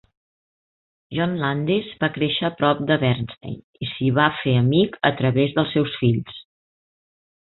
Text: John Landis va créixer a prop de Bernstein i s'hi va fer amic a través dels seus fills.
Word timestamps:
John 1.17 1.33
Landis 1.41 1.89
va 2.03 2.09
créixer 2.15 2.47
a 2.47 2.51
prop 2.61 2.81
de 2.91 2.97
Bernstein 3.03 3.59
i 3.59 3.89
s'hi 3.91 4.09
va 4.17 4.25
fer 4.39 4.57
amic 4.63 4.97
a 5.13 5.13
través 5.21 5.55
dels 5.59 5.73
seus 5.77 5.97
fills. 6.03 6.41